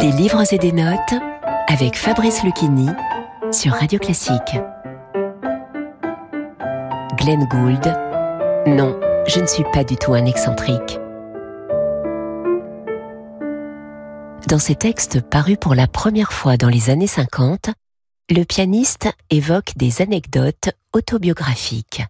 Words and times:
Des 0.00 0.12
livres 0.12 0.50
et 0.50 0.56
des 0.56 0.72
notes 0.72 1.14
avec 1.68 1.94
Fabrice 1.94 2.42
Lucchini 2.42 2.88
sur 3.52 3.72
Radio 3.72 3.98
Classique. 3.98 4.58
Glenn 7.18 7.44
Gould. 7.44 7.86
Non, 8.66 8.98
je 9.26 9.40
ne 9.40 9.46
suis 9.46 9.64
pas 9.74 9.84
du 9.84 9.96
tout 9.96 10.14
un 10.14 10.24
excentrique. 10.24 10.98
Dans 14.48 14.58
ses 14.58 14.74
textes 14.74 15.20
parus 15.20 15.58
pour 15.60 15.74
la 15.74 15.86
première 15.86 16.32
fois 16.32 16.56
dans 16.56 16.70
les 16.70 16.88
années 16.88 17.06
50, 17.06 17.68
le 18.30 18.44
pianiste 18.44 19.10
évoque 19.28 19.72
des 19.76 20.00
anecdotes 20.00 20.70
autobiographiques. 20.94 22.02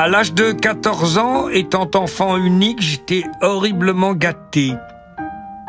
À 0.00 0.08
l'âge 0.08 0.32
de 0.32 0.52
14 0.52 1.18
ans, 1.18 1.50
étant 1.50 1.90
enfant 1.94 2.38
unique, 2.38 2.80
j'étais 2.80 3.22
horriblement 3.42 4.14
gâté. 4.14 4.72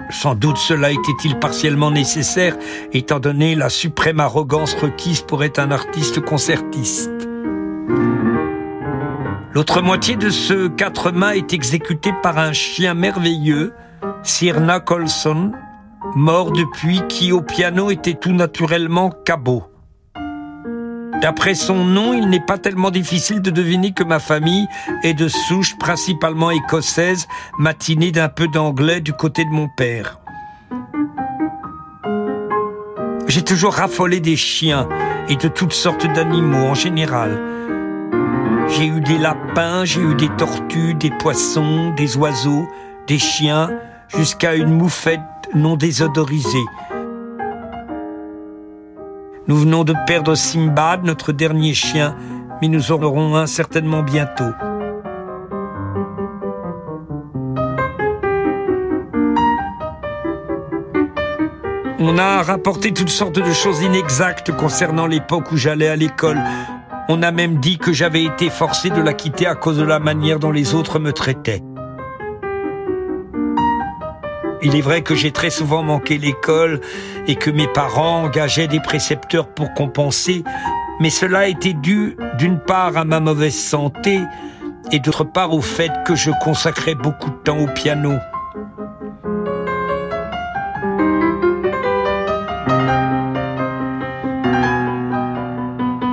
Sans 0.09 0.35
doute 0.35 0.55
cela 0.55 0.89
était-il 0.91 1.37
partiellement 1.37 1.91
nécessaire, 1.91 2.55
étant 2.93 3.19
donné 3.19 3.55
la 3.55 3.67
suprême 3.67 4.21
arrogance 4.21 4.73
requise 4.73 5.19
pour 5.19 5.43
être 5.43 5.59
un 5.59 5.69
artiste 5.69 6.21
concertiste. 6.21 7.11
L'autre 9.51 9.81
moitié 9.81 10.15
de 10.15 10.29
ce 10.29 10.69
quatre 10.69 11.11
mains 11.11 11.31
est 11.31 11.51
exécutée 11.51 12.13
par 12.23 12.37
un 12.37 12.53
chien 12.53 12.93
merveilleux, 12.93 13.73
Sirna 14.23 14.79
Colson, 14.79 15.51
mort 16.15 16.53
depuis, 16.53 17.01
qui 17.09 17.33
au 17.33 17.41
piano 17.41 17.91
était 17.91 18.13
tout 18.13 18.31
naturellement 18.31 19.09
cabot. 19.09 19.70
D'après 21.21 21.53
son 21.53 21.85
nom, 21.85 22.13
il 22.13 22.29
n'est 22.29 22.39
pas 22.39 22.57
tellement 22.57 22.89
difficile 22.89 23.43
de 23.43 23.51
deviner 23.51 23.91
que 23.91 24.03
ma 24.03 24.17
famille 24.17 24.67
est 25.03 25.13
de 25.13 25.27
souche 25.27 25.77
principalement 25.77 26.49
écossaise, 26.49 27.27
matinée 27.59 28.11
d'un 28.11 28.27
peu 28.27 28.47
d'anglais 28.47 29.01
du 29.01 29.13
côté 29.13 29.45
de 29.45 29.51
mon 29.51 29.67
père. 29.67 30.19
J'ai 33.27 33.43
toujours 33.43 33.73
raffolé 33.75 34.19
des 34.19 34.35
chiens 34.35 34.89
et 35.29 35.35
de 35.35 35.47
toutes 35.47 35.73
sortes 35.73 36.07
d'animaux 36.11 36.65
en 36.65 36.73
général. 36.73 37.39
J'ai 38.67 38.87
eu 38.87 38.99
des 38.99 39.19
lapins, 39.19 39.85
j'ai 39.85 40.01
eu 40.01 40.15
des 40.15 40.29
tortues, 40.37 40.95
des 40.95 41.11
poissons, 41.11 41.93
des 41.95 42.17
oiseaux, 42.17 42.67
des 43.05 43.19
chiens, 43.19 43.69
jusqu'à 44.17 44.55
une 44.55 44.75
moufette 44.75 45.21
non 45.53 45.75
désodorisée. 45.75 46.65
Nous 49.47 49.57
venons 49.57 49.83
de 49.83 49.95
perdre 50.05 50.35
Simbad, 50.35 51.03
notre 51.03 51.31
dernier 51.31 51.73
chien, 51.73 52.15
mais 52.61 52.67
nous 52.67 52.91
en 52.91 53.01
aurons 53.01 53.35
un 53.35 53.47
certainement 53.47 54.03
bientôt. 54.03 54.51
On 61.99 62.17
a 62.17 62.43
rapporté 62.43 62.93
toutes 62.93 63.09
sortes 63.09 63.39
de 63.39 63.51
choses 63.51 63.81
inexactes 63.81 64.51
concernant 64.51 65.07
l'époque 65.07 65.51
où 65.51 65.57
j'allais 65.57 65.87
à 65.87 65.95
l'école. 65.95 66.39
On 67.09 67.23
a 67.23 67.31
même 67.31 67.57
dit 67.57 67.79
que 67.79 67.93
j'avais 67.93 68.23
été 68.23 68.49
forcé 68.49 68.89
de 68.91 69.01
la 69.01 69.13
quitter 69.13 69.47
à 69.47 69.55
cause 69.55 69.77
de 69.77 69.83
la 69.83 69.99
manière 69.99 70.39
dont 70.39 70.51
les 70.51 70.75
autres 70.75 70.99
me 70.99 71.13
traitaient. 71.13 71.63
Il 74.63 74.75
est 74.75 74.81
vrai 74.81 75.01
que 75.01 75.15
j'ai 75.15 75.31
très 75.31 75.49
souvent 75.49 75.81
manqué 75.81 76.19
l'école 76.19 76.81
et 77.27 77.35
que 77.35 77.49
mes 77.49 77.67
parents 77.67 78.25
engageaient 78.25 78.67
des 78.67 78.79
précepteurs 78.79 79.47
pour 79.47 79.73
compenser, 79.73 80.43
mais 80.99 81.09
cela 81.09 81.47
était 81.47 81.73
dû 81.73 82.15
d'une 82.37 82.59
part 82.59 82.95
à 82.95 83.03
ma 83.03 83.19
mauvaise 83.19 83.57
santé 83.57 84.21
et 84.91 84.99
d'autre 84.99 85.23
part 85.23 85.51
au 85.53 85.61
fait 85.61 85.91
que 86.05 86.13
je 86.13 86.29
consacrais 86.43 86.93
beaucoup 86.93 87.31
de 87.31 87.35
temps 87.37 87.57
au 87.57 87.67
piano. 87.67 88.13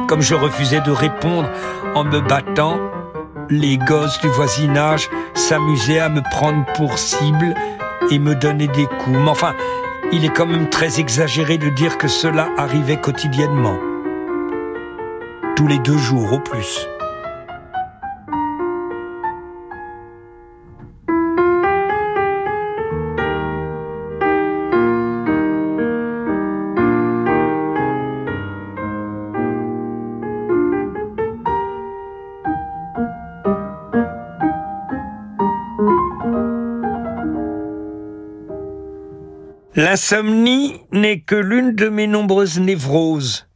Comme 0.09 0.23
je 0.23 0.35
refusais 0.35 0.81
de 0.81 0.91
répondre 0.91 1.51
en 1.95 2.05
me 2.05 2.21
battant, 2.21 2.79
les 3.51 3.77
gosses 3.77 4.19
du 4.21 4.29
voisinage 4.29 5.11
s'amusaient 5.35 6.01
à 6.01 6.09
me 6.09 6.23
prendre 6.31 6.65
pour 6.75 6.99
cible 6.99 7.55
et 8.11 8.19
me 8.19 8.35
donner 8.35 8.69
des 8.69 8.87
coups. 8.87 9.17
Mais 9.19 9.29
enfin, 9.29 9.55
il 10.13 10.25
est 10.25 10.35
quand 10.35 10.47
même 10.47 10.69
très 10.69 11.01
exagéré 11.01 11.59
de 11.59 11.69
dire 11.69 11.99
que 11.99 12.09
cela 12.09 12.49
arrivait 12.57 13.01
quotidiennement. 13.01 13.79
Tous 15.57 15.67
les 15.67 15.79
deux 15.79 15.99
jours 15.99 16.33
au 16.33 16.39
plus. 16.39 16.89
L'insomnie 39.75 40.77
n'est 40.93 41.21
que 41.21 41.35
l'une 41.35 41.75
de 41.75 41.89
mes 41.89 42.07
nombreuses 42.07 42.59
névroses. 42.59 43.47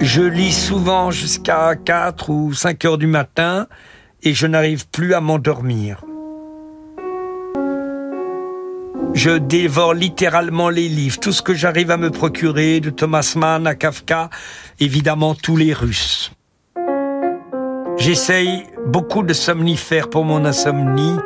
Je 0.00 0.22
lis 0.22 0.52
souvent 0.52 1.10
jusqu'à 1.10 1.76
4 1.76 2.30
ou 2.30 2.52
5 2.52 2.84
heures 2.84 2.98
du 2.98 3.06
matin 3.06 3.68
et 4.22 4.34
je 4.34 4.46
n'arrive 4.46 4.88
plus 4.88 5.14
à 5.14 5.20
m'endormir. 5.20 6.04
Je 9.12 9.38
dévore 9.38 9.94
littéralement 9.94 10.68
les 10.68 10.88
livres, 10.88 11.18
tout 11.20 11.32
ce 11.32 11.42
que 11.42 11.54
j'arrive 11.54 11.90
à 11.90 11.96
me 11.96 12.10
procurer, 12.10 12.80
de 12.80 12.90
Thomas 12.90 13.34
Mann 13.36 13.66
à 13.66 13.74
Kafka, 13.74 14.30
évidemment 14.78 15.34
tous 15.34 15.56
les 15.56 15.72
Russes. 15.72 16.32
J'essaye 17.98 18.64
beaucoup 18.86 19.22
de 19.22 19.32
somnifères 19.32 20.08
pour 20.08 20.24
mon 20.24 20.44
insomnie, 20.44 21.16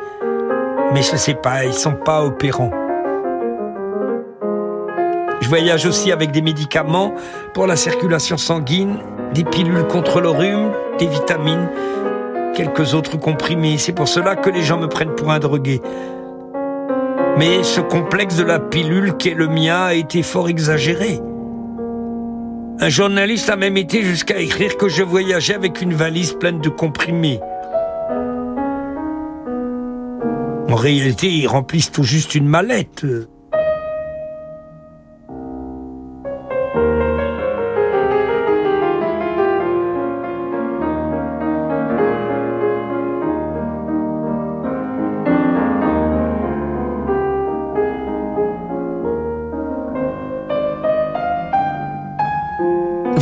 mais 0.93 1.03
je 1.03 1.17
sais 1.17 1.35
pas, 1.35 1.65
ils 1.65 1.75
sont 1.75 1.95
pas 1.95 2.23
opérants. 2.23 2.71
Je 5.41 5.49
voyage 5.49 5.87
aussi 5.87 6.11
avec 6.11 6.31
des 6.31 6.43
médicaments 6.43 7.13
pour 7.53 7.67
la 7.67 7.77
circulation 7.77 8.37
sanguine, 8.37 8.99
des 9.35 9.45
pilules 9.45 9.87
contre 9.87 10.21
le 10.21 10.31
rhume, 10.31 10.71
des 10.99 11.07
vitamines, 11.07 11.69
quelques 12.55 12.95
autres 12.95 13.19
comprimés. 13.19 13.77
C'est 13.79 13.93
pour 13.93 14.09
cela 14.09 14.37
que 14.37 14.49
les 14.49 14.63
gens 14.63 14.79
me 14.79 14.87
prennent 14.87 15.15
pour 15.15 15.31
un 15.31 15.39
drogué. 15.39 15.83
Mais 17.37 17.63
ce 17.63 17.81
complexe 17.81 18.37
de 18.37 18.45
la 18.45 18.59
pilule 18.61 19.17
qui 19.17 19.31
est 19.31 19.35
le 19.35 19.49
mien 19.49 19.87
a 19.87 19.95
été 19.95 20.23
fort 20.23 20.49
exagéré. 20.49 21.21
Un 22.81 22.89
journaliste 22.89 23.51
a 23.51 23.57
même 23.57 23.77
été 23.77 24.03
jusqu'à 24.03 24.39
écrire 24.39 24.77
que 24.77 24.89
je 24.89 25.03
voyageais 25.03 25.55
avec 25.55 25.81
une 25.81 25.95
valise 25.95 26.33
pleine 26.33 26.61
de 26.61 26.69
comprimés. 26.69 27.41
En 30.69 30.75
réalité, 30.75 31.29
ils 31.29 31.47
remplissent 31.47 31.93
tout 31.93 32.03
juste 32.03 32.35
une 32.35 32.49
mallette. 32.49 33.07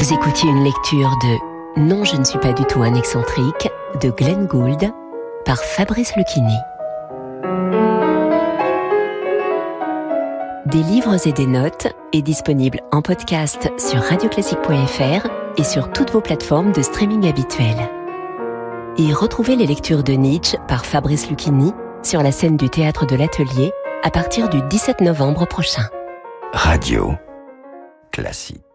Vous 0.03 0.13
écoutiez 0.13 0.51
une 0.51 0.65
lecture 0.65 1.17
de 1.19 1.81
Non, 1.81 2.03
je 2.03 2.17
ne 2.17 2.25
suis 2.25 2.41
pas 2.41 2.53
du 2.53 2.65
tout 2.65 2.83
un 2.83 2.93
excentrique 2.95 3.71
de 4.01 4.11
Glenn 4.11 4.47
Gould 4.47 4.93
par 5.45 5.59
Fabrice 5.59 6.17
Lucchini. 6.17 6.57
Des 10.67 10.83
livres 10.83 11.25
et 11.25 11.33
des 11.33 11.47
notes 11.47 11.87
est 12.13 12.23
disponible 12.23 12.81
en 12.91 13.01
podcast 13.01 13.71
sur 13.79 14.01
radioclassique.fr 14.01 15.29
et 15.57 15.63
sur 15.63 15.93
toutes 15.93 16.11
vos 16.11 16.21
plateformes 16.21 16.73
de 16.73 16.83
streaming 16.83 17.29
habituelles. 17.29 17.89
Et 18.99 19.13
retrouvez 19.13 19.55
les 19.55 19.69
lectures 19.69 20.03
de 20.03 20.15
Nietzsche 20.15 20.59
par 20.67 20.85
Fabrice 20.85 21.31
Lucchini 21.31 21.73
sur 22.03 22.25
la 22.25 22.33
scène 22.33 22.57
du 22.57 22.69
théâtre 22.69 23.07
de 23.07 23.15
l'Atelier 23.15 23.71
à 24.03 24.11
partir 24.11 24.49
du 24.49 24.63
17 24.63 25.01
novembre 25.01 25.47
prochain. 25.47 25.89
Radio 26.53 27.13
classique. 28.11 28.72